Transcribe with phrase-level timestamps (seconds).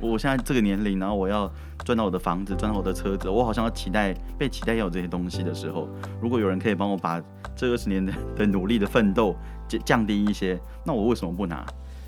[0.00, 1.50] 我现在这个年龄，然后我要
[1.84, 5.88] 赚到我的房子，赚到我的车子，我好像要期待被期待要有这些东西的时候，
[6.20, 7.22] 如果有人可以帮我把
[7.54, 9.36] 这二十年的的努力的奋斗
[9.68, 11.64] 降降低一些， 那我为什么不拿？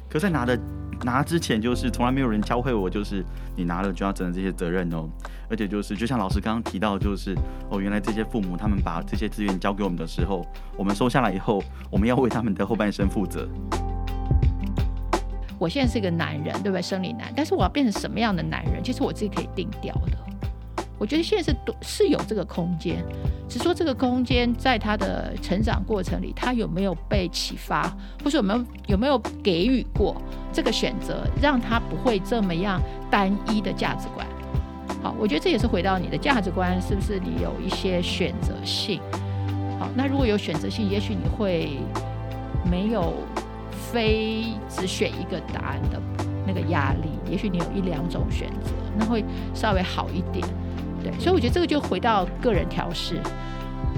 [0.09, 0.59] 可在拿的
[1.05, 3.25] 拿之前，就是从来没有人教会我，就是
[3.57, 5.09] 你拿了就要承担这些责任哦。
[5.49, 7.35] 而且就是，就像老师刚刚提到，就是
[7.71, 10.45] 哦，原来这些父母他们把这些资源交给我们的时候，
[10.77, 13.49] 我们收下来以后，我们要为他们的后半生负责。
[15.63, 16.83] 我现在是一个男人，对不对？
[16.83, 20.19] 生理男，但是我要变成什么样的男人，其实我自己可以定调的。
[20.99, 22.97] 我觉得现在是是有这个空间，
[23.49, 30.21] 只是说这个空间在他的成长过程里，他有没有被启发，或是有没有有没有给予过
[30.53, 34.27] 这个选择，让他不会这么样单一的价值观。
[35.01, 39.01] 好，我觉得这也是回到你的价值观，是不是你有一些选择性？
[39.79, 41.79] 好，那如果有选择性，也许你会
[42.69, 43.15] 没有
[43.93, 46.01] 非只选一个答案的
[46.47, 49.23] 那个压力，也许你有一两种选择，那会
[49.55, 50.47] 稍微好一点。
[51.05, 53.21] 对，所以我觉得这个就回到个人调试，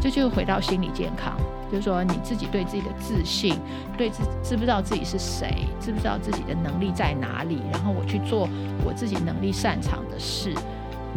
[0.01, 1.39] 这就回到心理健康，
[1.70, 3.55] 就是说你自己对自己的自信，
[3.97, 8.48] 对自知不知道自己是谁，知不知道自己的能力在哪里，然后我去做
[8.84, 10.55] 我自己能力擅长的事，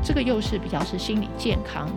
[0.03, 1.89] 这个又是比较是心理健康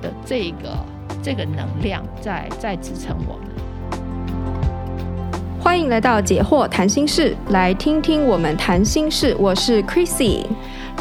[0.00, 0.78] 的这个
[1.22, 3.53] 这个能量在在支撑我们。
[5.74, 9.34] 欢迎来到解惑谈心事，来听听我们谈心事。
[9.40, 10.44] 我是 Chrissy。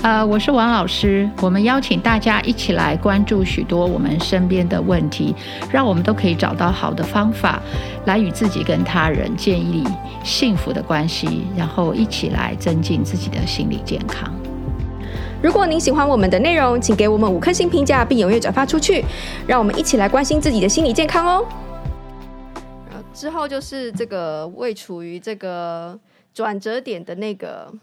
[0.02, 1.30] 呃，我是王老师。
[1.42, 5.36] 我们邀请大家一起来关注许多我们身边的问题，
[5.72, 7.62] 让我们都可以找到好的方法，
[8.06, 9.84] 来与自己跟他人建立
[10.24, 14.28] 幸福的关系，然后一起来增进自己的心理健康。
[15.40, 19.06] 如果您喜欢我们的内容，请给我们五颗星评价，并踊跃转发出去，
[19.46, 21.46] 让我们一起来关心自己的心理健康哦。
[23.24, 26.00] 然后之后就是这个未处于这个
[26.34, 27.74] 转折点的那个。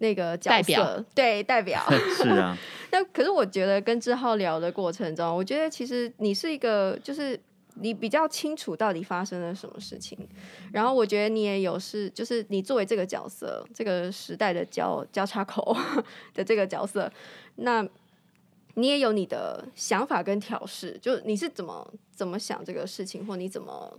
[0.00, 1.84] 那个角色代表对代表
[2.22, 2.56] 是啊，
[2.92, 7.36] 那可是我觉得跟志浩聊的过程中，我觉得其实你是一个，就是
[7.74, 10.16] 你比较清楚到底发生了什么事情，
[10.72, 15.76] 然后我觉得你也有是，就是你作为这个角色，这个时代的交交叉口
[16.32, 17.10] 的这个角色，
[17.56, 17.84] 那
[18.74, 23.98] 你也有你的想法跟调试，就你是怎么怎么想这个事情，或你怎么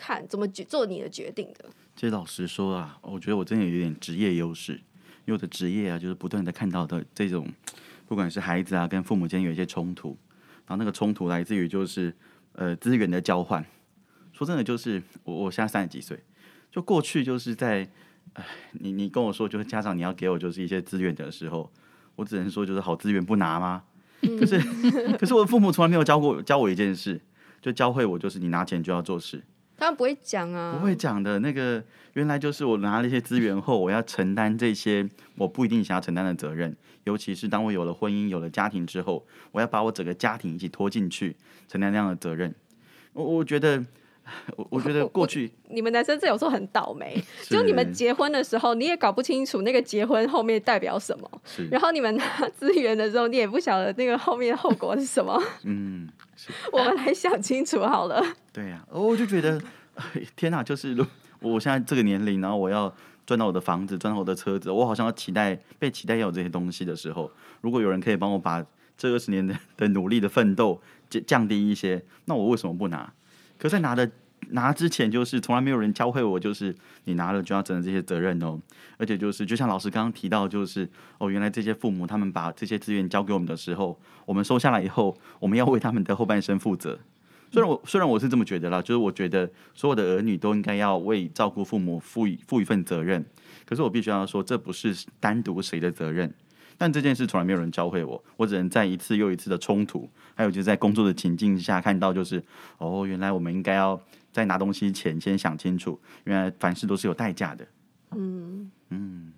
[0.00, 1.66] 看，怎么决做你的决定的。
[1.94, 7.46] 其实老实说啊，我觉得我真的有点职业优势，因为我的职业啊，就是不断的看到的这种，
[8.08, 10.16] 不管是孩子啊跟父母间有一些冲突，
[10.66, 12.14] 然后那个冲突来自于就是
[12.52, 13.62] 呃资源的交换。
[14.32, 16.18] 说真的，就是我我现在三十几岁，
[16.70, 17.86] 就过去就是在，
[18.32, 21.70] 哎，你你跟我说就是家长你要给我就是一些资源的时候，
[22.16, 23.84] 我只能说就是好资源不拿吗？
[24.38, 24.58] 可是
[25.18, 27.20] 可是我的父母从来没有教过教我一件事，
[27.60, 29.42] 就教会我就是你拿钱就要做事。
[29.80, 31.38] 他们不会讲啊，不会讲的。
[31.40, 31.82] 那个
[32.12, 36.76] 原来就是我拿了一些资源后，我要承担这些我不一定想要承担的责任。
[37.04, 41.34] 尤其是当我有了婚姻、有了家庭之后，我要把我整个家庭一起拖进去，
[41.66, 42.54] 承担那样的责任。
[43.14, 43.82] 我我觉得，
[44.54, 51.28] 我我觉得 过去你们男生这有时候很倒霉，就你们结婚的时候，你也搞不清楚那个结婚后面代表什么。
[51.70, 55.42] 然后你们拿资源的时候，你也不晓得那个后面后果是什么。
[55.64, 56.06] 嗯，
[56.72, 58.24] 我们来想清楚好了。
[58.52, 59.60] 对呀、啊，我就觉得，
[60.36, 60.62] 天哪！
[60.62, 60.96] 就是
[61.40, 62.92] 我现在这个年龄，然后我要
[63.26, 67.30] 赚到我的房子，赚到我的车子，我好像要期待被期待要有这些东西的时候，
[67.60, 68.64] 如果有人可以帮我把
[68.96, 73.12] 这二十年的的努力的奋斗降降低一些，那我为什么不拿？
[73.58, 74.10] 可在拿的
[74.48, 76.74] 拿之前，就是从来没有人教会我，就是
[77.04, 78.58] 你拿了就要承担这些责任哦。
[78.96, 86.98] 而且就是，就像老师刚刚提到，就是哦，原来这些父母他们把这些资源交给我们的时候，我们收下来以后，我们要为他们的后半生负责。
[87.52, 93.24] 虽然我虽然我是这么觉得啦，就是我觉得所有的儿女都应该要为照顾父母负一负一份责任。
[93.64, 96.32] 可是我必须要说，这不是单独谁的责任。
[96.78, 102.42] 但这件事从来没有人教会我，我只能在一次又一次的冲突，还有就是在工作的情境下看到，就是
[102.78, 104.00] 哦，原来我们应该要
[104.32, 107.66] 在拿东西前先想清楚，原来凡事都是有代价的。
[108.12, 109.32] 嗯嗯。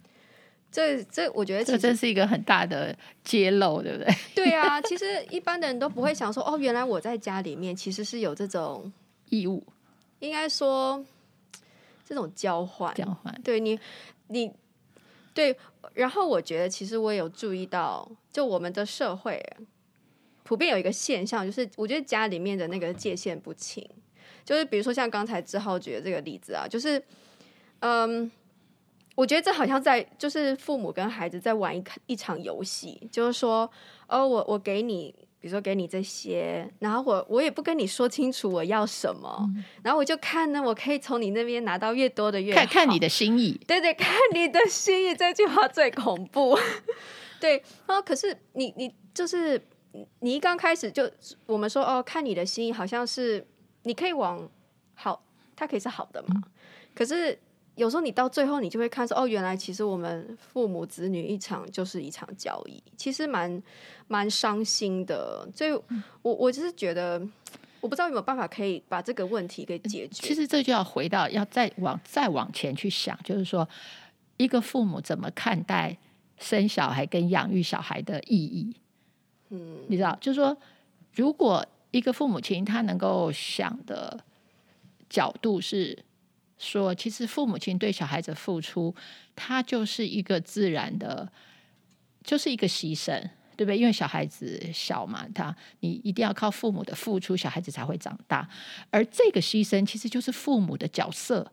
[0.70, 4.14] 这这，我觉得这真是一个很大的揭露，对不对？
[4.34, 8.90] 对啊，其实一般的人都不会想说，哦，原来我在家里面其实是有这种
[9.28, 9.62] 义务，
[10.20, 11.04] 应该说
[12.06, 13.38] 这种交换，交换。
[13.44, 13.78] 对你，
[14.28, 14.50] 你
[15.34, 15.54] 对。
[15.92, 19.44] 然后我觉得，其实我也有注意到，就我们的社会
[20.42, 23.86] 普遍有一个现象，就是我觉得家里面的那个界限不清，
[24.44, 27.02] 就是比如说像刚才志浩举的这个例子啊，就是
[27.80, 28.30] 嗯。
[29.14, 33.70] 我觉得这好像在，就是父母跟孩子在玩一一场游戏，就是说，
[34.08, 43.60] 哦，我我给你比如说给你这些，然后我我也不跟你说清楚我要什么，嗯、然后我就看呢，我可以从你那边拿到越多的越好，看看你的心意。
[43.66, 46.58] 对对， 看你的心意，这句话最恐怖。
[47.38, 49.62] 对，然后可是你你就是
[50.20, 51.08] 你一刚开始就
[51.44, 53.46] 我们说哦，看你的心意，好像是
[53.82, 54.48] 你可以往
[54.94, 55.22] 好，
[55.54, 56.42] 它可以是好的嘛，嗯、
[56.94, 57.38] 可是。
[57.74, 63.62] 有时候你到最后，你就会看说，哦，原来其实我们父母子女一场就是一场交易，其实蛮
[64.08, 65.48] 蛮伤心的。
[65.54, 65.82] 所以我，
[66.20, 67.18] 我我就是觉得，
[67.80, 70.28] 我不知道有没有办法可以把这个问题给解决。
[70.28, 73.66] 其实这就要回到要再往再往前去想，就是说，
[74.36, 75.96] 一个父母怎么看待
[76.36, 78.76] 生小孩跟养育小孩的意义？
[79.48, 80.54] 嗯，你知道，就是说，
[81.14, 84.24] 如果一个父母亲他能够想的
[85.08, 86.04] 角度是。
[86.58, 88.94] 说，其实父母亲对小孩子付出，
[89.34, 91.28] 他就是一个自然的，
[92.22, 93.20] 就是一个牺牲，
[93.56, 93.76] 对不对？
[93.76, 98.48] 因为小孩子小嘛，他你一定要靠父母的付出，小孩子才会长大。
[98.90, 101.50] 而这个牺牲其实就是父母的角色。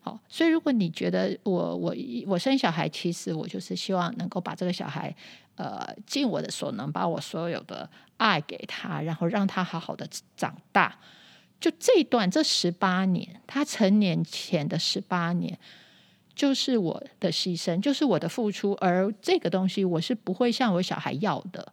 [0.00, 1.94] 好，所以如果你觉得我我
[2.26, 5.14] 我生小孩，其实我就是希望能够把这个小孩，
[5.56, 10.98] 呃，尽我的所能，把我所有的爱给他，然后让他好好的长大。
[11.60, 15.58] 就这一段，这十八年，他成年前的十八年，
[16.34, 21.72] 就是我的牺牲，就是我的付出，而这个东西我是不会向我小孩要的，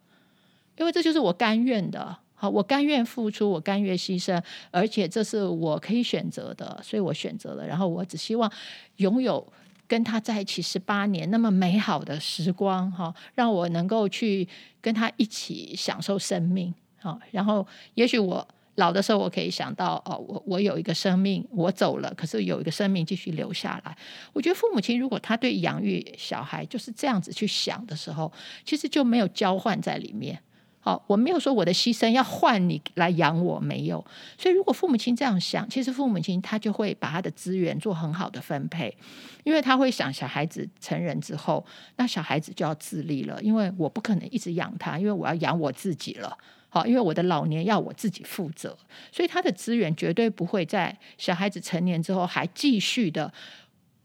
[0.76, 2.18] 因为这就是我甘愿的。
[2.34, 7.66] 好，我甘愿付出，我甘愿牺牲，而且这是我可以选择的，所以我选择了。
[7.66, 8.50] 然后我只希望
[8.96, 9.52] 拥有
[9.90, 14.46] 跟他在一起十八年那么美好的时光，哈，让我能够去
[14.80, 18.46] 跟他一起享受生命，好，然后也许我。
[18.76, 23.94] 老的时候，我可以想到哦，我我有一个生命，我走了，可是有一个生命继续留下来。
[24.32, 28.32] 我觉得父母亲如果他对养育小孩就是这样子去想的时候，
[28.64, 30.40] 其实就没有交换在里面。
[30.82, 34.02] 好，我没有说我的牺牲要换你来养我，没有。
[34.38, 38.96] 所以如果父母亲这样想，其实父母亲他就会把他的资源做很好的分配，
[39.44, 41.62] 因为他会想小孩子成人之后，
[41.96, 46.34] 那小孩子就要自立了，因为我不可能一直养他，因为我要养我自己了。
[46.70, 48.78] 好，因为我的老年要我自己负责，
[49.12, 53.30] 所以他的资源绝对不会在小孩子成年之后还继续的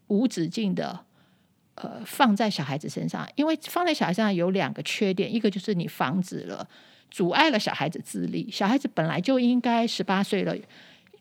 [0.08, 1.05] 无止境的
[1.76, 6.68] 呃放在小孩子身上，因为放在小孩身上有两个缺点，一个就是你防止了
[7.10, 10.56] 阻碍了小孩子自立，小孩子本来就应该十八岁了，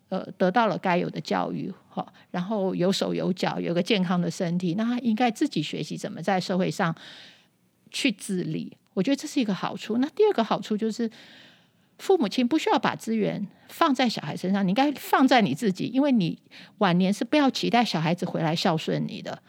[0.10, 6.96] 呃，得到了该有的教育，好，然后有手有脚，有个健康的身体，那他应该自己学习怎么在社会上
[7.92, 8.76] 去自立。
[8.94, 9.98] 我觉得这是一个好处。
[9.98, 11.10] 那第二个好处就是，
[12.00, 16.40] 父母亲不需要把资源放在小孩身上，你应该放在你自己，因为你
[16.78, 19.42] 晚年是不要期待小孩子回来孝顺你的。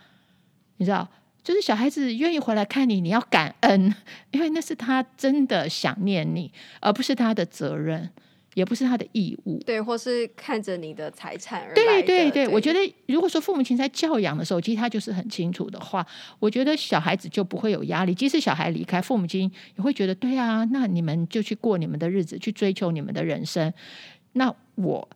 [0.76, 1.08] 你知道，
[1.42, 3.94] 就是小孩子愿意回来看你，你要感恩，
[4.30, 8.10] 因为那是他真的想念你，而不是他的责任。
[8.54, 11.74] 也不是他的义务，对，或是看着你的财产而来的。
[11.74, 16.06] 对对对，我觉得如果说父母亲在教养的时候，其实他就是很清楚的话，
[16.38, 18.14] 我觉得小孩子就不会有压力。
[18.14, 23.70] 即使小孩离开，父母亲也会觉得，对啊，那你们就去过你们的日子，去追求你们的人生。
[24.32, 25.06] 那我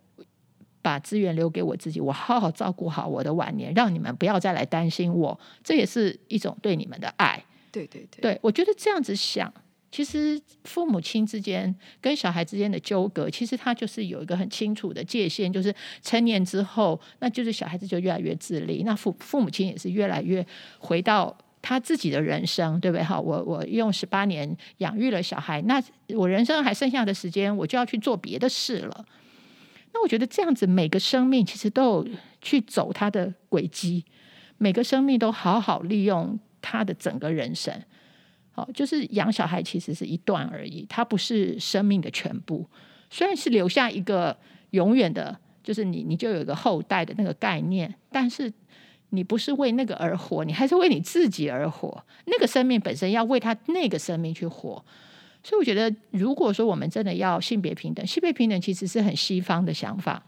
[0.83, 5.39] 把资源留给我自己，我好好照顾好我的晚年，让你们不要再来担心我。
[5.63, 7.43] 这也是一种对你们的爱。
[7.73, 9.53] 对对对，对，我觉得这样子想。
[9.93, 20.47] 其实父母亲之间跟小孩之间的纠葛，其实他就是有一个很清楚的界限，就是成年之后，那就是小孩子就越来越自立，那父父母亲也是越来越
[20.79, 23.03] 回到他自己的人生，对不对？
[23.03, 25.83] 哈，我我用十八年养育了小孩，那
[26.15, 29.05] 我人生还剩下的时间，我就要去做别的事了。
[29.93, 32.09] 那我觉得这样子，每个生命其实都有
[32.41, 34.05] 去走他的轨迹，
[34.59, 37.75] 每个生命都好好利用他的整个人生。
[38.53, 42.69] 好，就是养小孩其实是一段而已，它不是生命的全部。
[43.11, 44.37] 虽然是留下一个
[44.71, 48.53] 永远的，就是你你就有一个后代的那个概念，但是
[49.11, 52.05] 你不是为那个而活，你还是为你自己而活。
[52.27, 54.85] 那个生命本身要为他那个生命去活。
[55.43, 60.23] 所以我觉得，如果说我们真的要性别平等，性别平等其实是很西方的想法，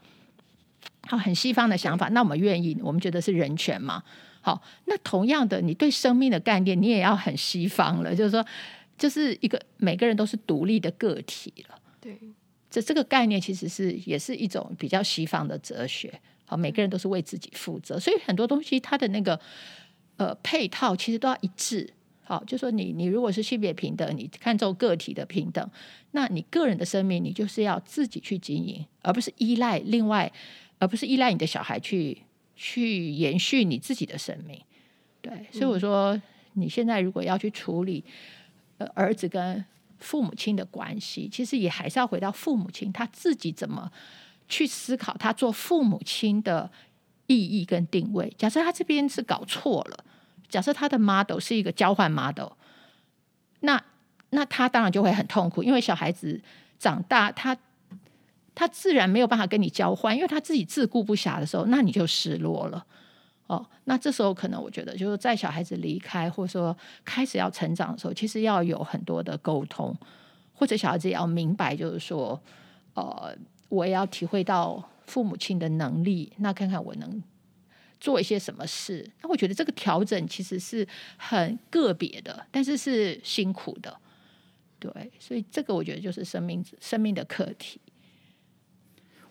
[1.07, 2.09] 好，很西方的想法。
[2.09, 4.03] 那我们愿意，我们觉得是人权嘛。
[4.41, 8.43] 好，那同样的，你对生命的概念，你也要很西方了，就是说，
[8.97, 11.79] 就是一个每个人都是独立的个体了。
[12.01, 12.19] 对，
[12.71, 16.19] 这这个概念其实是也是一种比较西方的哲学。
[16.45, 19.39] 好，每个人都是为自己负责，所以很多东西它的那个
[20.17, 21.93] 呃配套其实都要一致。
[22.23, 25.69] 好，就说你你如果是性别平等，你看重个体的平等，
[26.11, 30.31] 那你个人的生命你就是要自己去经营，而不是依赖另外，
[30.79, 32.17] 而不是依赖你的小孩去。
[32.55, 34.61] 去延续你自己的生命，
[35.23, 36.21] 对，所以我说，
[36.53, 38.03] 你现在如果要去处理，
[38.77, 39.65] 呃，儿子跟
[39.97, 43.91] 父母亲的关系，其实也还是要回到父母亲他自己怎么
[44.47, 46.71] 去思考他做父母亲的
[47.25, 48.31] 意义跟定位。
[48.37, 50.05] 假设他这边是搞错了，
[50.49, 52.51] 假设他的 model 是一个交换 model，
[53.61, 53.81] 那
[54.31, 56.41] 那他当然就会很痛苦，因为小孩子
[56.77, 57.57] 长大，他
[58.55, 62.85] 他自然没有办法跟你交换，因为他自己自顾不暇的时候，那你就失落了。
[63.47, 69.95] 哦，那这时候可能我觉得，就是在小孩子离开或者说开始要成长的时候，其实要有很多的沟通，
[70.53, 72.41] 或者小孩子也要明白，就是说，
[72.93, 73.35] 呃，
[73.69, 77.21] 我也要体会到父母亲的能力，那看看我能
[78.03, 79.09] 做一些什么事。
[79.21, 83.97] 那我觉得这个调整其实是很个别的，但是是辛苦的，
[84.77, 87.79] 对，所以这个我觉得就是生命生命的课题。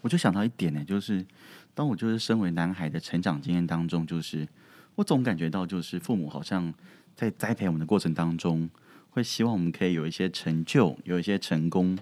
[0.00, 1.26] 我就想到一点呢，就是。
[1.74, 4.46] 当我就是身为男孩的成长经验当中，就是
[4.94, 6.70] 我总感觉到，就是父母好像
[7.16, 8.68] 在栽培我们的过程当中，
[9.08, 11.98] 会希望我们可以有一些成就，有一些成功。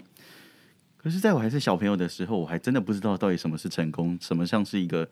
[0.97, 5.09] 可是，在我还是小朋友的时候，我还真的不知道到底什么是成功，什么像是一个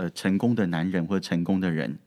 [0.00, 1.98] 呃成功的男人或者成功的人。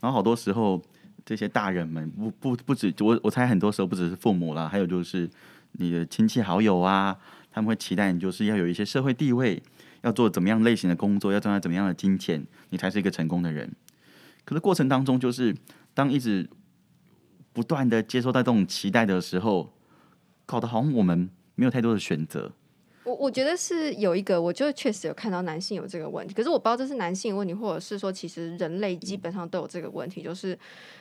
[0.00, 0.82] 然后好多时候，
[1.24, 5.30] 这些大人们不不不止我，我猜很多时候不只是父母啦，还有就是
[5.72, 7.16] 你的亲戚好友啊，
[7.52, 9.62] 他们会期待你就是要有一些社会地位。
[10.02, 13.68] 要做怎么样类型的工作，要赚到怎么样的金钱，你才是一个成功的人。
[14.44, 15.52] 可是过程当中，就是
[15.92, 16.48] 当一直
[17.52, 19.74] 不断的接受到这种期待的时候，
[20.46, 22.52] 搞得好像我们没有太多的选择。
[23.08, 30.58] 我我觉得是有一个，我就确实有看到男性有这个问题，可是我不知道这是男性问题，或者是说其实人类基本上都有这个问题，就是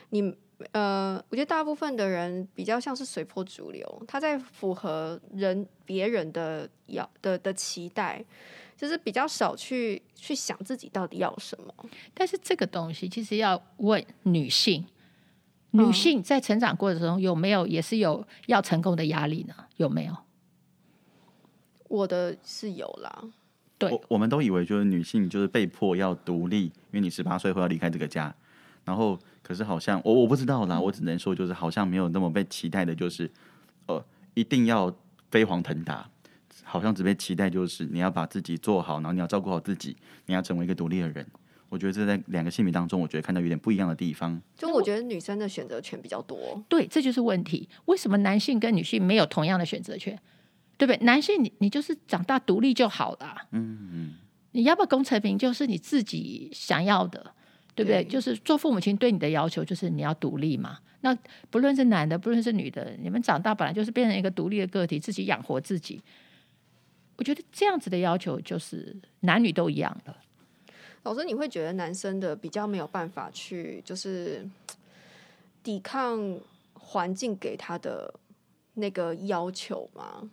[0.10, 0.34] 你
[0.72, 8.24] 呃，我觉得大部分的人比较像是随波逐流，他在符合人别人的要的的期待。
[8.80, 11.74] 就是比较少去去想自己到底要什么，
[12.14, 14.86] 但是这个东西其实要问女性，
[15.72, 19.56] 女性在成长过程中有没有也是有要成功的压力呢？
[19.78, 20.16] 有没有？
[21.88, 23.24] 我的是有啦。
[23.78, 28.34] 对，我，我们都以为就是女性就是被迫要独立，因为你十八岁后要离开这个家，
[28.86, 33.30] 然后可是好像我我不知道啦，我只能说就是好像没有那么被期待的，就是
[33.88, 34.04] 呃
[34.34, 34.94] 一定要
[35.32, 36.10] 飞黄腾达。
[36.64, 41.26] 好像只被期待，就是你要把自己做好，然后你要照顾好自己，你要成为一个独立的人。
[41.70, 44.42] 我觉得这在两个性别当中，我觉得看到有点不一样的地方。
[44.58, 46.62] 就我觉得女生的选择权比较多。
[46.68, 47.70] 对，这就是问题。
[47.86, 50.20] 为什么男性跟女性没有同样的选择权？
[50.78, 50.98] 对不对？
[51.04, 53.36] 男性你你就是长大独立就好了。
[53.52, 54.14] 嗯嗯。
[54.52, 57.20] 你要不要功成名就是你自己想要的，
[57.76, 58.04] 对不对？
[58.04, 60.80] 对，就是做父母亲对你的要求就是你要独立嘛。
[61.02, 61.16] 那
[61.52, 66.02] 不论是男的，不论是女的，你们长大本来就是变成一个独立的个体，自己养活自己。
[67.18, 70.16] 我觉得这样子的要求就是男女都一样的。
[71.04, 74.48] 老师，你会觉得男生的比较没有办法去就是
[75.62, 76.40] 抵抗
[76.74, 78.12] 环境给他的
[78.74, 80.30] 那个要求吗？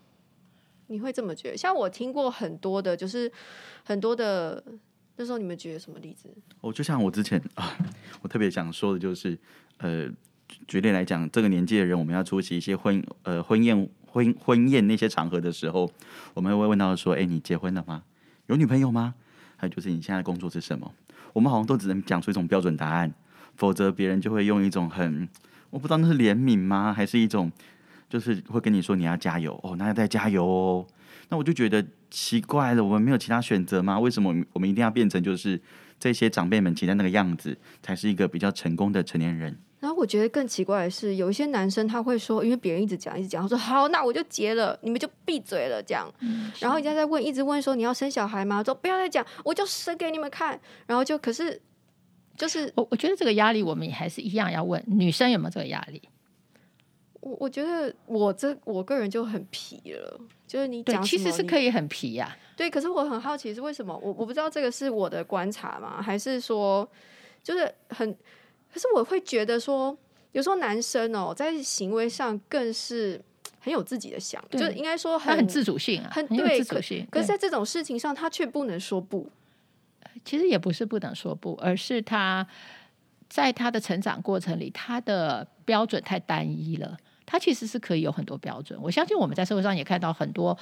[0.88, 1.56] 你会这么觉得？
[1.56, 3.30] 像我听过很多的，就是
[3.84, 4.62] 很多的
[5.16, 6.28] 那时候，你们觉得什么例子？
[6.60, 7.76] 哦，就像我之前啊，
[8.22, 9.38] 我特别想说的就是，
[9.78, 10.08] 呃，
[10.66, 13.88] 举例来讲，这个年纪的人，我们要出席一些婚呃婚宴。
[14.14, 15.90] 婚婚宴那些场合的时候，
[16.34, 18.04] 我们会问到说：“哎，你结婚了吗？
[18.46, 19.12] 有女朋友吗？
[19.56, 20.94] 还有就是你现在工作是什么？”
[21.34, 23.12] 我们好像都只能讲出一种标准答案，
[23.56, 25.28] 否则别人就会用一种很
[25.70, 27.50] 我不知道那是怜悯吗，还是一种
[28.08, 30.86] 就是会跟你说你要加油哦，那要再加油哦。
[31.28, 33.98] 那我就觉得奇怪了，我们没有其他选择吗？
[33.98, 35.60] 为什么我们一定要变成就是
[35.98, 39.56] 这些长辈们期待那个样子，才是一个比较成功的成年人？
[39.80, 46.10] 然后我觉得更奇怪的是，有一些男生他会说，因为别人一直讲一直讲，他说好，那我就结了，你们就闭嘴了这样。
[46.20, 48.62] 嗯、然后人家在问，一直问说你要生小孩吗？
[48.64, 50.58] 说不要再讲，我就生给你们看。
[50.86, 51.60] 然后就可是
[52.36, 56.00] 就是我我觉得这个压力我们也还是一样要问女生有没有这个压力。
[57.24, 62.36] 我我觉得我这我个人就很皮了，就是你讲其实是可以很皮呀、啊。
[62.54, 63.96] 对，可是我很好奇是为什么？
[63.96, 66.02] 我我不知道这个是我的观察吗？
[66.02, 66.88] 还是说
[67.42, 68.14] 就是很。
[68.72, 69.96] 可是我会觉得说，
[70.32, 73.22] 有时候男生哦，在行为上更是
[73.60, 77.06] 很有自己的想，就应该说很他很自主性啊，很，很有自主性。
[77.08, 79.30] 可，可是，在这种事情上，他却不能说不。
[80.24, 82.44] 其实也不是不能说不，而是他
[83.28, 86.96] 在他的成长过程里，他的标准太单一了。
[87.26, 88.78] 他其实是可以有很多标准。
[88.82, 90.56] 我相信我们在社会上也看到很多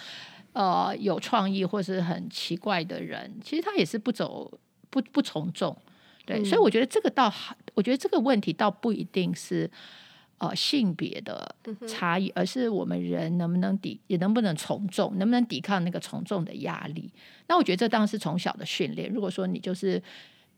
[0.53, 4.59] 呃有创意或是很奇怪的人，其实他也是不走
[4.91, 5.77] 不不从众。
[6.25, 7.33] 对，嗯、所以我觉得这个倒，
[7.75, 9.69] 我觉得这个问题倒不一定是
[10.39, 11.55] 呃性别的
[11.89, 17.13] 差异，而是我们人能不能抵，也能不能从众，能不能抵抗那个从众的压力。
[17.49, 19.13] 那我觉得这当然是从小的训练。
[19.13, 20.01] 如果说你就是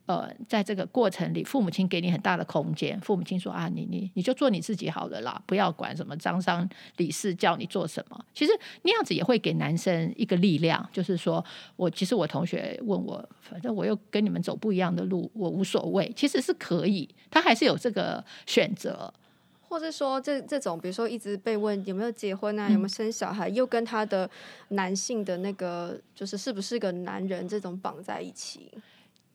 [0.05, 2.99] 呃，在这个过程里，父母亲给你很大的空间。
[3.01, 8.25] 父母亲说啊，你你你就做你自己好了啦，不要管什么张三李四叫你做什么。
[8.33, 8.51] 其实
[8.83, 11.43] 那样子也会给男生一个力量，就是说
[11.75, 19.11] 我其实我同学问我，反正我又跟你们走不一样的路，我无所谓，其实是可以，他还是有这个选择。
[19.67, 24.29] 或者说这这种，比如说一直被问有没有结婚啊，有没有生小孩，嗯、又跟他的
[24.69, 28.71] 男性的那个就是是不是个男人这种绑在一起。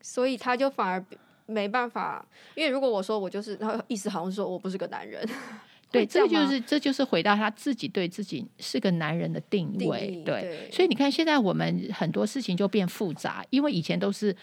[0.01, 1.03] 所以他就反而
[1.45, 5.27] 没办法，因为如果我说我就是，然后意思好像说我不是个男人，
[5.91, 10.71] 对，这就是这就是回到他自己对自己是个男人的定位，定对，对。
[10.71, 14.35] 所以你看，现在我们很多事情就变复杂，因为以前都是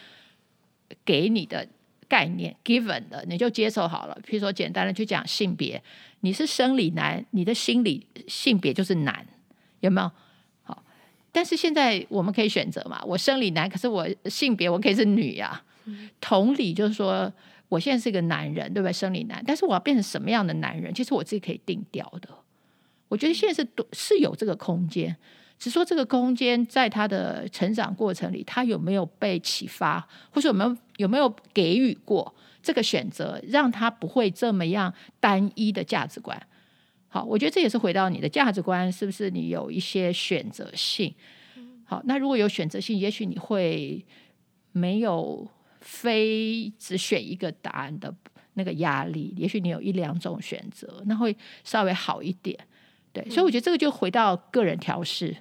[1.04, 1.66] 给你的
[2.06, 4.18] 概念 given 的，你就接受好了。
[4.22, 5.82] 譬如说，简单的去讲性别，
[6.20, 9.26] 你是生理男，你的心理性别就是男，
[9.80, 10.10] 有没有？
[11.38, 13.00] 但是现在我们可以选择嘛？
[13.06, 15.62] 我生理男，可是我性别我可以是女呀、啊。
[16.20, 17.32] 同理，就是说，
[17.68, 18.92] 我现在是个男人，对不对？
[18.92, 20.92] 生理男，但是我要变成什么样的男人？
[20.92, 22.28] 其实我自己可以定调的。
[23.06, 25.16] 我觉得现在是是有这个空间，
[25.60, 36.36] 只说这个空间在他的成长过程里，他有没有被启发，或者有没有有没有给予过这个选择，让他不会这么样单一的价值观。
[37.08, 41.14] 好，我觉得这也是回到你的价值观，是不是你有一些选择性？
[41.84, 44.04] 好，那如果有选择性，也许你会
[44.72, 45.48] 没有
[45.80, 48.14] 非只选一个答案的
[48.54, 51.34] 那个压力，也许你有一两种选择，那会
[51.64, 52.58] 稍微好一点。
[53.10, 55.34] 对，所以我觉得这个就回到个人调试，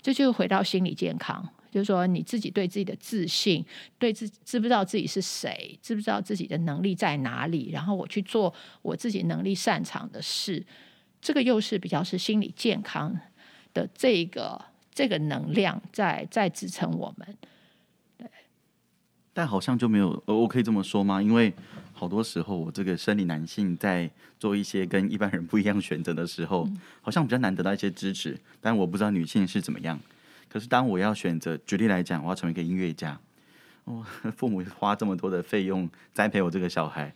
[0.00, 3.64] 这就回到心理健康，就是说你自己对自己的自信，
[3.98, 10.64] 对自知不知道自己是谁，知不知道自己的能力在哪里，然后我去做我自己能力擅长的事。
[11.22, 13.16] 这个又是比较是心理健康
[13.72, 14.60] 的这个
[14.92, 17.36] 这个能量在在支撑我们，
[18.18, 18.28] 对。
[19.32, 21.22] 但好像就没有，我可以这么说吗？
[21.22, 21.54] 因为
[21.92, 28.36] 好多时候我这个生理男性在做一些跟一般人不一样选择的时候，嗯、好像比较难得到一些支持。
[28.60, 29.98] 但我不知道女性是怎么样。
[30.48, 33.18] 可是当我要选择，举例来讲，我要成为一个音乐家，
[33.84, 34.04] 哦，
[34.36, 37.14] 父母花这么多的费用栽培我这个小孩。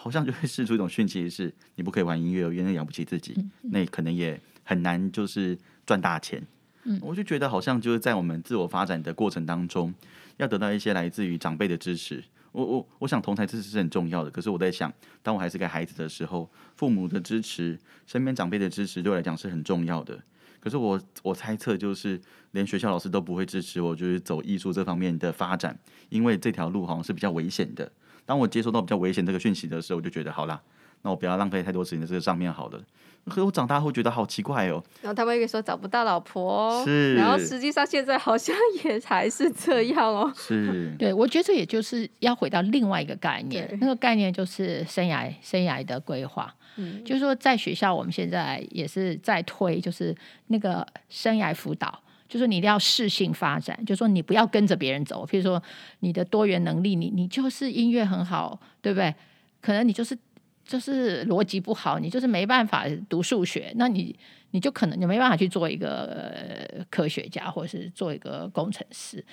[0.00, 6.40] 好像就会释出一种讯息，是你不可以玩音乐，因为养不起自己，那可能也很难就是赚大钱。
[6.84, 9.92] 嗯，我就觉得好像就是在我们自我发展的过程当中，
[10.36, 12.22] 要得到一些来自于长辈的支持。
[12.52, 20.18] 我我我想同台支持是很重要的，可是我在想，当我还是个孩子的时候，父母的支持、身边长辈的支持对我来讲是很重要的。
[20.60, 22.20] 可是我我猜测就是
[22.52, 27.90] 连学校老师都不会支持我，就是走艺术这方面的发展，因为这条路好像是比较危险的。
[28.28, 30.60] 当我接收到比较危险这个讯息的时候，我就觉得好啦，
[31.00, 32.78] 那我不要浪费太多时间在这个上面好了。
[33.24, 34.84] 可是我长大后觉得好奇怪哦。
[35.00, 37.14] 然后他们会说找不到老婆，是。
[37.14, 40.30] 然后实际上现在好像也还是这样哦。
[40.36, 40.94] 是。
[40.98, 46.54] 对，我觉得这也就是要回到另外一个概念，那个概念就是生涯生涯的规划。
[46.76, 47.02] 嗯。
[47.02, 50.14] 就是说，在学校我们现在也是在推，就是
[50.48, 52.02] 那个生涯辅导。
[52.28, 55.24] 就是你一定要适性发展，就是说你不要跟着别人走。
[55.24, 55.60] 譬如说
[56.00, 59.14] 你的多元能力，你你就是音乐很好，对不对？
[59.62, 60.16] 可能你就是
[60.64, 64.14] 就是逻辑不好，你就是没办法读数学，那你
[64.50, 69.24] 你就可能你没办法去做一个科学家，或者是做一个工程师。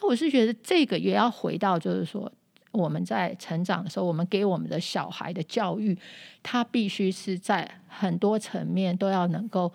[0.00, 2.32] 那我是觉得这个也要回到，就是说
[2.72, 5.96] 我们在成长的时候，我们给我们的小孩的教育，
[6.42, 9.70] 他必须是在很多层面都要能够。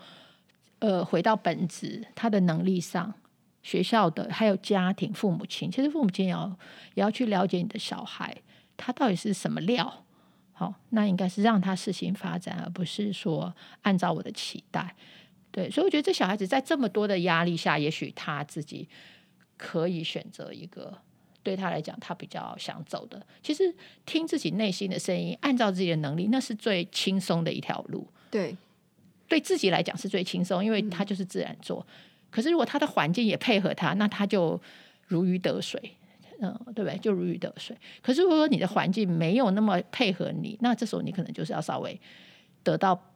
[0.84, 3.14] 呃，回到本质，他的能力上，
[3.62, 6.58] 学校的还有家庭、父母亲，其实父母亲也要
[6.96, 8.36] 也要去了解你的小孩，
[8.76, 10.04] 他到底是什么料。
[10.52, 14.94] 好，那应该是让他事情发展，而不是说按照我的期待。
[15.52, 18.90] 对，所以我觉得这小孩子在这么多的压力下，也许他自己
[19.56, 20.98] 可以选择一个
[21.42, 23.26] 对他来讲他比较想走的。
[23.42, 23.74] 其实
[24.06, 28.06] 听自己内心的声音，按照自己的能力，那是最轻松的一条路。
[28.30, 28.58] 对。
[29.34, 31.84] 对自己来讲是最轻松，因为他就是自然做。
[31.90, 31.94] 嗯、
[32.30, 34.62] 可是如果他的环境也配合他，那他就
[35.08, 35.82] 如鱼得水，
[36.40, 36.96] 嗯，对不对？
[37.00, 37.76] 就如鱼得水。
[38.04, 42.00] 可是如果说你的环境没有那么配合你，那这时候你可能就是要稍微
[42.62, 43.12] 得到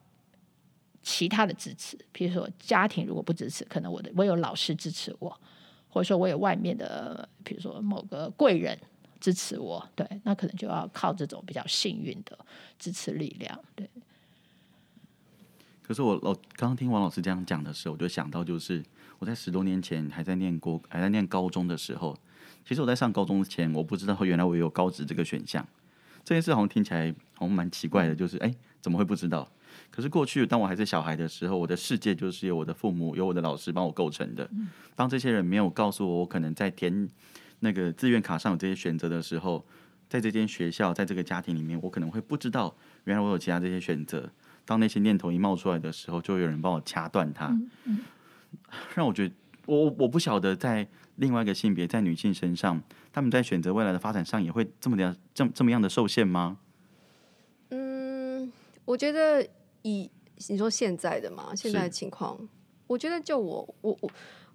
[1.04, 1.96] 其他的支持。
[2.10, 5.30] 比如说家庭如果不支持，可能我的我有老师支持我，
[5.88, 8.76] 或者说我有外面的，比如说某个贵人
[9.20, 12.36] 支持我，对，那可能就要靠这种比较幸运的
[12.76, 13.88] 支持力量，对。
[15.88, 18.84] 可是我我刚刚听王老师这样讲的时候，我就想到，就是
[19.18, 22.14] 我在十多年前还在念国还在念高中的时候，
[22.62, 25.66] 其实我在上高中前，我不知道原来我有高职这个选项。
[26.22, 29.50] 这件事好像听起来好像蛮奇怪的，就是哎，怎么会不知道？
[29.90, 34.46] 可是过去当我还是小孩的时候，我的世界就是由我的父母、由我的老师帮我构成的。
[34.94, 37.08] 当这些人没有告诉我，我可能在填
[37.60, 39.64] 那个志愿卡上有这些选择的时候，
[40.06, 44.30] 在这间学校，在这个家庭里面，我可能会不知道，原来我有其他这些选择。
[44.68, 47.98] 当那些念头一冒出来的时候，就会有人帮我掐断它，嗯嗯、
[48.94, 56.58] 让我觉得我我不晓得在另外一个性别，在女性身上，他们在选择未来的发展上也会这么的这么这么样的受限吗？
[57.70, 58.52] 嗯，
[58.84, 59.48] 我觉得
[59.80, 60.10] 以
[60.48, 62.38] 你说现在的嘛，现在的情况，
[62.86, 64.10] 我觉得就我我我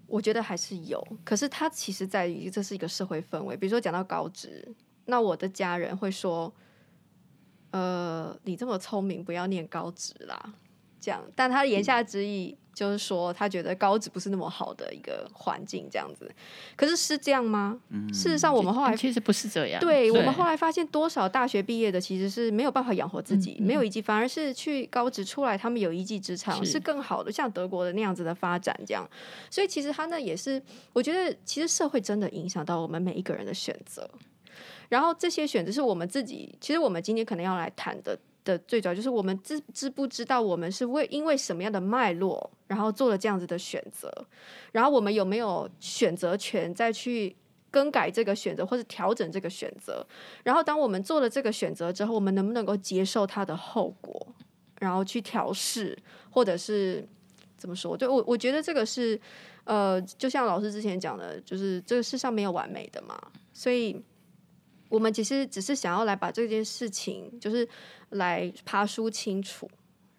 [0.06, 3.58] 我觉得还是有，可是它其实在于这是一个社会氛围。
[3.58, 4.68] 比如说讲到高职，
[5.06, 6.54] 那我的家人会说，
[7.74, 10.54] 呃，你这么聪明，不要念高职啦。
[11.02, 16.32] 这样，但他言下之意就是说，他觉得高职不是那么好的一个环境，这样子。
[16.78, 17.78] 可是是这样吗？
[17.90, 19.82] 嗯、事实上，我们后来其实不是这样。
[19.82, 29.06] 对，对我们后来发现，多少大学毕业的其实是没有办法养活自己，嗯、没有一技，反而是去高职出来，他们有一技之长，是，是更好的，像德国的那样子的发展这样。
[29.50, 30.62] 所以其实他那也是，
[30.94, 34.10] 我觉得其实社会真的影响到我们每一个人的选择。
[34.90, 38.18] 然后这些选择是我们自己，其实我们今天可能要来谈的。
[38.46, 44.14] 的最主要就是我们知知不知道我们是为因为什么样的脉络，然后做了这样子的选择，
[44.74, 47.34] 然后我们有没有选择权再去
[47.72, 50.06] 更改这个选择或者调整这个选择？
[50.44, 54.28] 然后当我们做了这个选择之后，我们能不能够接受它的后果，
[54.82, 55.98] 然后去调试，
[56.30, 57.08] 或者是
[57.56, 57.96] 怎么说？
[57.96, 59.18] 对我我觉得这个是
[59.64, 63.18] 呃，就像老师之前讲的，就是这个世上没有完美的嘛，
[63.54, 64.04] 所以。
[64.94, 67.68] 我们其实只是想要来把这件事情，就是
[68.10, 69.68] 来爬梳清楚。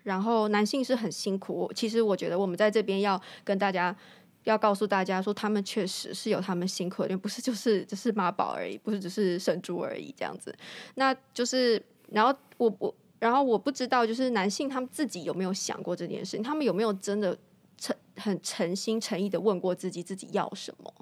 [0.02, 3.96] 然后男性是很辛苦，其实我觉得我们在这边要跟大家，
[4.42, 10.52] 要告诉大家说，他们确实是有他们辛苦的，不是就是只是妈宝而已，不是只是生猪而已这样子。
[10.96, 17.38] 那就是，然后我我，然后我不知道，就是男性他们自己有没有想过这件事情，他们有没有真的
[17.78, 20.92] 诚很诚心诚意的问过自己自己要什么，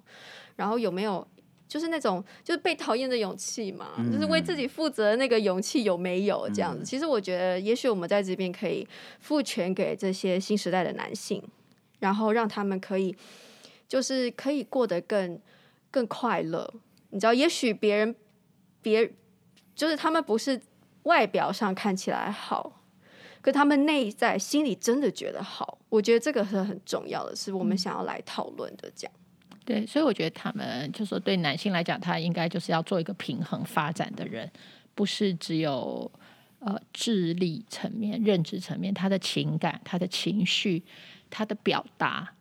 [0.57, 1.27] 然后有没有？
[1.73, 6.83] 就是那种就是被讨厌的勇气嘛，嗯、就是为自己负责的那个勇气有没有这样子？
[6.83, 8.87] 嗯、其实我觉得，也许我们在这边可以
[9.21, 11.43] 赋权给这些新时代的男性，
[12.01, 13.17] 然后让他们可以
[13.89, 15.41] 就是可以过得更
[15.91, 16.75] 更快乐。
[17.09, 18.15] 你知道，也许别人
[18.83, 19.11] 别
[19.75, 20.61] 就是他们不是
[21.05, 22.83] 外表上看起来好，
[23.41, 25.79] 可他们内在心里真的觉得好。
[25.89, 28.93] 我觉得这个是很重要的，是我们想要来讨论的。
[28.95, 29.13] 这样。
[29.65, 34.51] 对，所以我觉得他们就说，对男性来讲，他应该就是要做一个平衡发展的人，
[34.95, 36.11] 不是只有
[36.59, 40.83] 呃智力层面、认知层面，他的情感、他的情绪、
[41.31, 42.35] 他的表达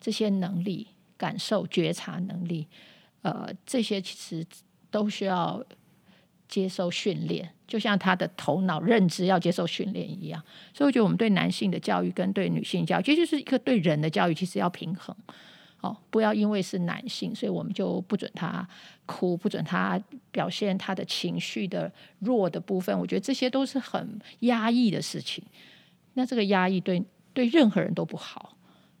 [0.00, 0.86] 这些能力、
[1.16, 2.68] 感受、觉察能力，
[3.22, 4.46] 呃，这些其实
[4.90, 5.60] 都需要
[6.46, 10.40] 接受训练，就像他的头脑认知要接受训练一样。
[10.72, 15.14] 所以我觉得我们对男性的教育跟对女性教育，其实就是一个对人的教育，其实要平衡。
[15.80, 18.66] 哦，不要因为是男性，所以我们就不准他
[19.06, 19.96] 哭，不准他
[20.32, 22.98] 表现他的情绪的弱的部分。
[22.98, 25.44] 我觉得这些都是很压抑的事情。
[26.14, 27.00] 那这个压抑对
[27.32, 28.56] 对任何人都不好。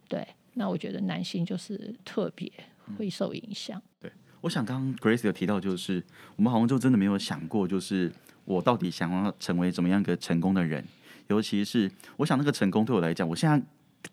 [0.06, 2.48] 对，那我觉得男性就是特别
[2.96, 3.76] 会受影响。
[3.76, 4.02] 嗯。
[4.02, 4.12] 对，
[4.42, 6.00] 我想刚刚 Grace 有提到，就是
[6.36, 8.12] 我们好像就真的没有想过，就是
[8.44, 10.84] 我到底想要成为怎么样一个成功的人。
[11.26, 13.60] 尤其是我想那个成功对我来讲，我现在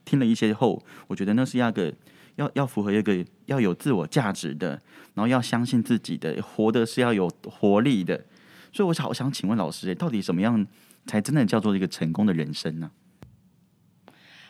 [0.03, 1.93] 听了一些后，我觉得那是一个。
[2.35, 4.69] 要要符合一个要有自我价值的，
[5.13, 8.25] 然后要相信自己的，活的是要有活力的。
[8.71, 10.65] 所以，我好想请问老师，到底什么样
[11.05, 12.91] 才真的叫做一个成功的人生呢？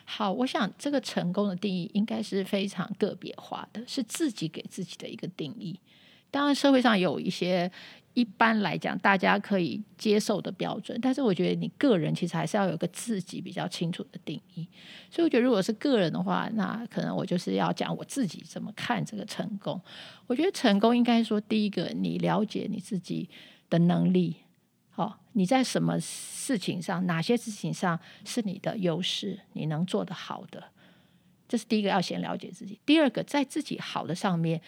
[0.04, 5.80] 好，我想这个成功的定义应该是非常个别化的，是自己给自己的一个定义。
[6.32, 7.72] 当然，社会上有一些。
[8.16, 14.66] 一般来讲，大家可以接受的标准，但是我觉得你个人其实还是要有个自己比较清楚的定义。
[15.12, 19.80] 所以我觉得，如果是个人的话，那可能我就是要讲我自己怎么看这个成功。
[20.28, 23.30] 我觉得成功应该说，第一个，你了解你自己
[23.70, 24.38] 的能力，
[24.92, 30.64] 好，你在什么事情上，哪些事情上是你的优势，你能做得好的，
[31.50, 32.80] 这是第一个要先了解自己。
[32.86, 34.62] 第二个，在自己好的上面，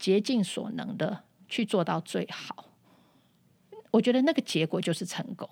[0.00, 2.64] 竭尽所能的去做到最好。
[3.90, 5.48] 我觉得那个结果就是成功。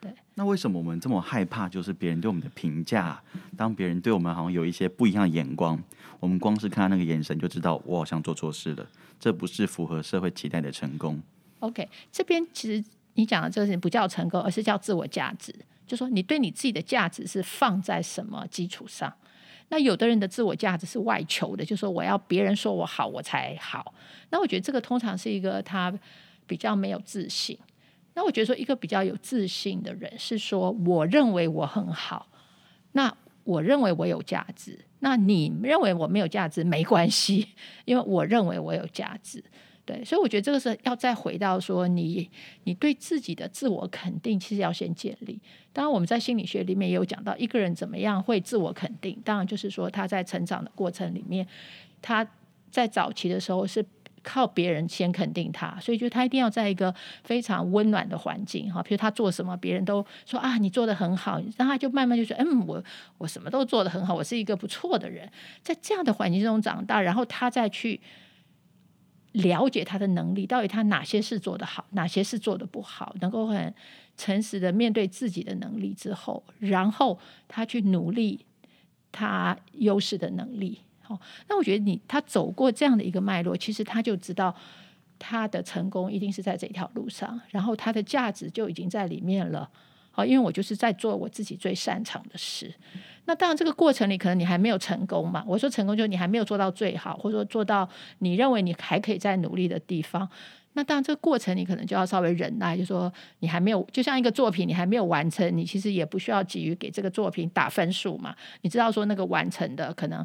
[0.00, 1.68] 对，那为什么我们这么害怕？
[1.68, 3.20] 就是别人对我们的评价，
[3.56, 5.76] 当别人对我们好像有一些不一样的眼光，
[6.20, 8.86] 我们光是看他那个眼神就知道我好像做错事了，
[9.18, 11.20] 这不是符合社会期待的成功。
[11.58, 15.52] OK，这边其实你讲的这个事情不叫成功，而是叫自我价值。
[15.84, 19.12] 就说你对你自己的价值是放在什么基础上？
[19.70, 23.92] 那有的人的自我价值是外求的，就说我要别人说我好我才好。
[24.30, 25.92] 那我觉得这个通常是一个他。
[26.48, 27.56] 比较没有自信，
[28.14, 32.28] 那我觉得说一个比较有自信的人是说，我认为我很好，
[32.92, 37.46] 那我认为我有价值，那你认为我没有价值没关系，
[37.84, 39.44] 因为我认为我有价值。
[39.84, 42.30] 对，所以我觉得这个是要再回到说你，
[42.64, 45.40] 你对自己的自我肯定，其实要先建立。
[45.72, 51.46] 当然，我们在心理学里面也有讲到，一个人怎么样会自我肯定，当然就是说他在成长的过程里面，
[52.02, 52.28] 他
[52.70, 53.82] 在早期的时候是
[54.22, 62.82] 靠别人先肯定他，所以就他一定要在一个非常温暖的环境哈，比如他做什么，别人都说啊，你做的很好，然后他就慢慢就说，嗯，我
[63.18, 65.30] 我什么都做得很好，我是一个不错的人，
[65.62, 68.00] 在这样的环境中长大，然后他再去。
[69.32, 73.72] 了解他的能力，到底他哪些事做得好，哪些事做得不好，能够很
[74.16, 78.46] 诚实的面对自己的能力之后，然后他去努力
[79.12, 80.80] 他优势的能力。
[81.08, 81.18] 好，
[81.48, 84.54] 那我觉得你他走过这样的一个脉络，其实他就知道
[85.18, 89.70] 他的成功一定是在这条路上，然后他的价值就已经在里面了。
[90.10, 92.74] 好，因为我就是在做我自己最擅长的事。
[93.24, 95.42] 那当然，这个过程里可能你还没有成功嘛。
[95.46, 100.28] 我说成功就是你还没有做到最好，或者说做到你认为你还可以再努力的地方。
[100.74, 108.34] 那当然，这个过程你可能就要稍微忍耐，就说你还没有，就像一个作品你还没有完成，你其实也不需要急于给这个作品打分数嘛。
[108.62, 110.24] 你知道说那个完成的可能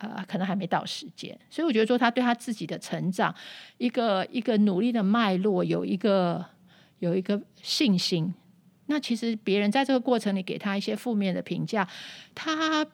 [0.00, 3.34] 呃可能还没到时间，所以我觉得说他对他自己的成长
[3.78, 6.44] 一个一个努力的脉络有一个
[6.98, 8.32] 有一个信心。
[8.86, 11.86] 那其实别人在这个过程里给他一些负面的评价，
[12.34, 12.86] 他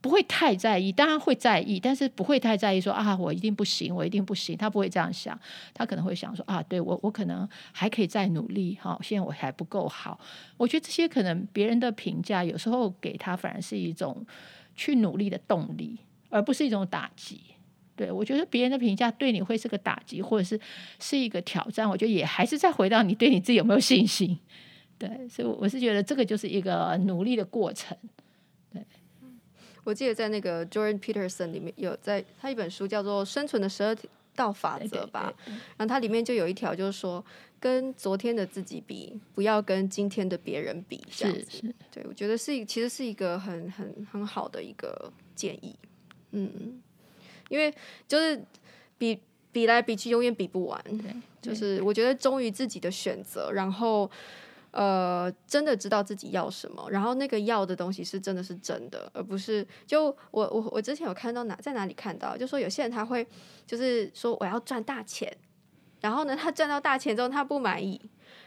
[0.00, 5.38] 不会太在意，当然会在意，但是不会太在意说啊，我一定不行，我一定不行，他不会这样想，
[5.74, 10.18] 他可能会想说啊，对，我我可能还可以再努力，哈，现在我还不够好。
[10.56, 14.24] 我觉得这些可能别人的评价有时候给他反而是一种
[14.74, 17.40] 去努力的动力，而不是一种打击。
[17.96, 20.60] 对，我觉得别人的评价对你会是个打击，或者是
[21.00, 21.88] 是一个挑战。
[21.88, 24.38] 我觉得也还是再回到你对你自己有没有信心。
[24.96, 27.96] 对，所以我是觉得这个就是一个努力的过程。
[28.72, 28.80] 对，
[29.82, 33.96] 我记得在那个 Jordan Peterson 里面有在他一本书叫做《生存的十二
[34.36, 35.34] 道法则》吧，
[35.76, 37.24] 然后它里面就有一条就是说，
[37.58, 41.04] 跟昨天的自己比，不要跟今天的别人比。
[41.10, 45.76] 这样子，是是，对，我觉得是其实是一个很很很好的一个建议。
[46.32, 46.80] 嗯，
[47.48, 47.74] 因为
[48.06, 48.42] 就是
[48.96, 49.20] 比
[49.52, 50.82] 比来比去，永远比不完。
[51.40, 54.10] 就是我觉得忠于自己的选择，然后。
[54.70, 63.26] 呃，真的知道自己要什么，然后那个要的东西是真的是真的，而不是就我我我之前有看到哪在哪里看到，就说有些人他会
[63.66, 65.34] 就是说我要赚大钱，
[66.02, 67.98] 然后呢他赚到大钱之后他不满意，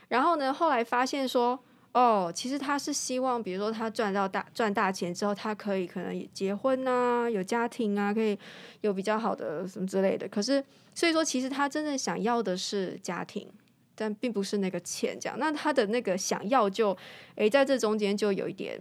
[0.09, 1.59] 然后呢后来发现说
[1.93, 8.37] 哦，其实他是希望比如说他赚到大赚大钱之后，他可以可能结婚啊，有家庭啊，可以
[8.81, 10.63] 有比较好的什么之类的，可是
[10.95, 13.47] 所以说其实他真正想要的是家庭。
[13.93, 16.97] 但并不是那个钱这样，那他的那个想要就，
[17.35, 18.79] 诶，在这中间就有一点，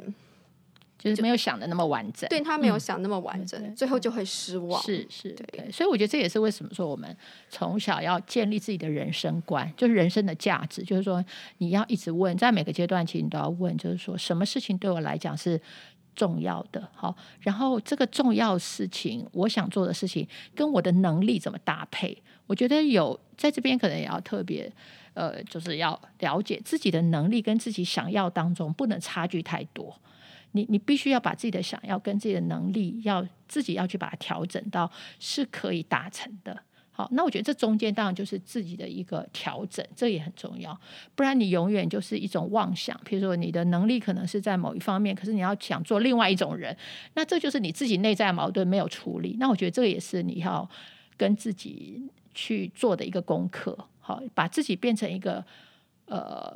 [1.01, 4.81] 就是没有想的那么完整，对他没有想那么完整，嗯、最后就会失望。
[4.83, 7.17] 是是，对，对，所以我觉得这也是为什么说我们
[7.49, 11.25] 从小要建立自己的人生观，就是人生的价值，就是说
[11.59, 15.59] 你要一直问，在每个阶段其实你都要问，就是说什么事情对我来讲是
[16.15, 22.23] 重要的，好，然后这个重要事情，我想做的事情跟我的能力怎么搭配？
[22.47, 24.71] 我觉得有在这边可能也要特别。
[25.13, 29.93] 呃，就是要了解自己的能力跟自己想要当中不能差距太多。
[30.53, 36.63] 你你必须要把自己的想要跟自己的能力要自己要去把它调整到是可以达成的。
[36.93, 40.79] 好，那我觉得这中间当然就是自己的一个调整，这也很重要。
[41.15, 42.95] 不然你永远就是一种妄想。
[43.07, 46.77] 譬如说你的能力可能是在某一方面，可是你要想做另外一种人，
[47.15, 49.37] 那这就是你自己内在矛盾没有处理。
[49.39, 50.69] 那我觉得这个也是你要
[51.17, 52.03] 跟自己
[52.35, 53.79] 去做的一个功课。
[54.01, 55.43] 好，把自己变成一个
[56.05, 56.55] 呃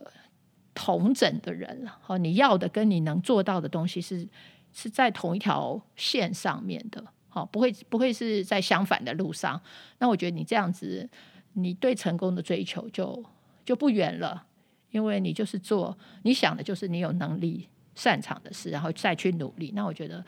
[0.74, 1.98] 同整的人了。
[2.02, 4.28] 好，你要的跟你能做到的东西是
[4.72, 7.04] 是在同一条线上面的。
[7.28, 9.60] 好，不会不会是在相反的路上。
[9.98, 11.08] 那我觉得你这样子，
[11.54, 13.24] 你对成功的追求就
[13.64, 14.46] 就不远了，
[14.90, 19.72] 因为你就是做你想的，就是你有能力擅长的事，然后再去努力。
[19.74, 20.24] 那我觉得，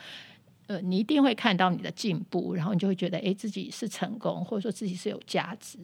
[0.66, 5.78] 呃，你一定会看到你的进步，然后你就会觉得，哎，自己是成功，或者说自己是有价值。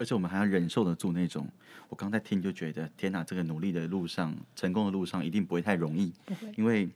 [0.00, 1.46] 而且我们还要忍受得住那种，
[1.90, 6.10] 我刚才听就觉得，天哪，这个努力的路上，成功的路上一定不会太容易，
[6.56, 6.86] 因为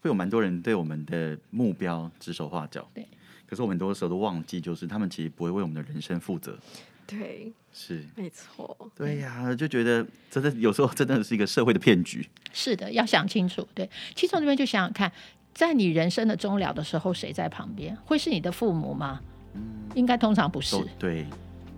[0.00, 2.88] 会有蛮多人对我们的目标指手画脚。
[2.94, 3.04] 对，
[3.48, 6.56] 可是我们很多时候都忘记，就是他们其实不会为我们的人生负责。
[7.04, 8.92] 对，是，没错。
[8.94, 12.24] 对呀，就觉得真的有时候真的是一个社会的骗局。
[12.52, 13.66] 是的，要想清楚。
[13.74, 15.10] 对，其实从这边就想想看，
[15.52, 17.96] 在你人生的终了的时候，谁在旁边？
[18.06, 19.20] 会是你的父母吗？
[19.54, 19.62] 嗯，
[19.96, 20.76] 应该通常不是。
[20.96, 21.26] 对。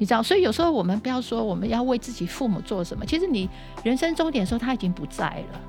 [0.05, 3.49] 你知道，所以有时候我们不要说我们要为自己父母做什么，其实你
[3.83, 5.61] 人生终点的时候他已经不在了。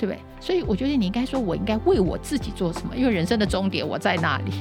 [0.00, 0.18] 对不对？
[0.40, 2.96] 所以我觉得你应该说，我应该为我自己做什么？
[2.96, 4.52] 因为人生的终点我在那里。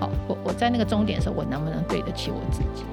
[0.00, 2.84] 好，我我在那个终点的时候，我能不能对得起我自己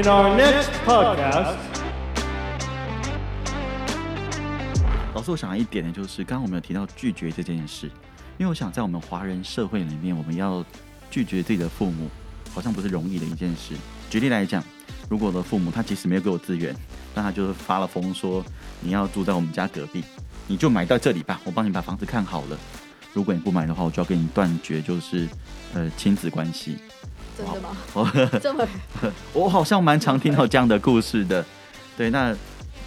[0.00, 1.56] Our next podcast，
[5.14, 7.86] 老师，我想要一点呢，就是刚刚我们有提到拒绝这件事，
[8.38, 10.64] 因为我想在我们华人社会里面，我们要
[11.10, 12.08] 拒绝自己的父母，
[12.54, 13.74] 好像不是容易的一件事。
[14.08, 14.64] 举例来讲，
[15.10, 16.74] 如果我的父母他即使没有给我资源，
[17.14, 18.42] 但他就是发了疯说
[18.80, 20.02] 你要住在我们家隔壁，
[20.46, 22.58] 你就买到这里吧，我帮你把房子看好了。
[23.12, 25.28] 如果你不买的话，我就要跟你断绝，就是
[25.74, 26.78] 呃亲子关系。
[27.44, 27.76] 真的吗？
[27.94, 28.66] 哦，这么，
[29.32, 31.44] 我好像蛮常听到这样的故事的。
[31.96, 32.34] 对，那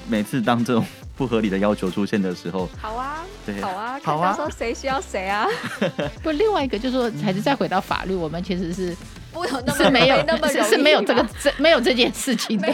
[0.08, 0.86] 每次当这种
[1.16, 5.48] 不合理的要求出现的时候，好啊，对，好啊，好啊，说谁需要谁啊？
[6.24, 8.96] 不，另外一个就是说，还是再回到法律，我们其实是。
[9.34, 12.67] 不有那么是没有那么是是没有这个这没有这件事情的，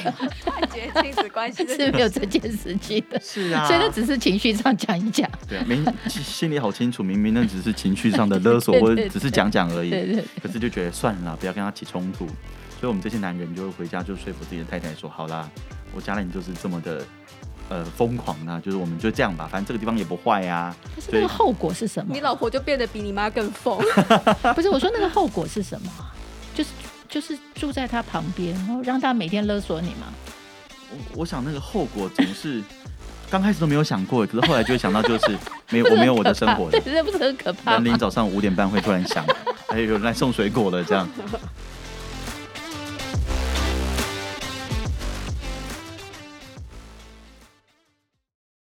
[0.44, 1.66] 断绝亲子关系。
[1.80, 15.50] 是没有这件事情的， 是啊，所以那只是情绪上讲一讲，对啊，明心里好清楚，明明那只是情绪上的 勒索，或者只是讲讲而已，对对，可是就觉得算了，不要跟他起冲突，所以我们这些男人就会回家就说服自己的太太说，好啦，
[15.96, 17.02] 我家人就是这么的
[17.70, 22.14] 呃疯狂啊，就是我们就这样吧，反正这个地方也不坏呀，可是那个后果是什么？
[22.14, 23.78] 你老婆就变得比你妈更疯，
[24.56, 25.92] 不是我说那个后果是什么？
[26.60, 26.70] 就是。
[27.10, 30.14] 就是住在他旁边，然后让他每天勒索你吗？
[30.92, 32.62] 我我想那个后果总是
[33.32, 35.36] 刚开始都没有想过，可是后来就会想到，就是
[35.72, 37.72] 没有我没有我的生活，对，这不是很可怕。
[37.74, 39.26] 人临早上五点半会突然想，
[39.68, 41.10] 还有人来送水果了这样。